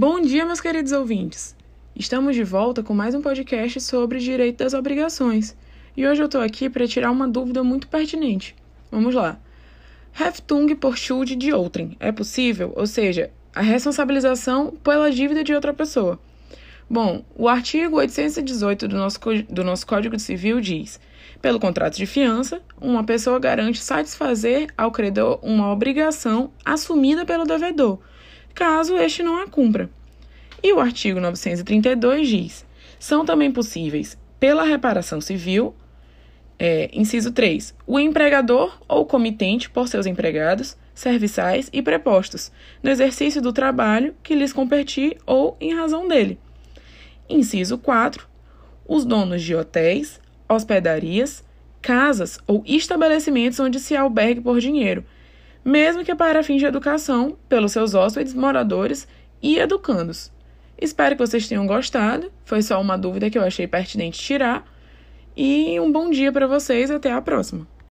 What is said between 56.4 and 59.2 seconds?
fins de educação, pelos seus hóspedes, moradores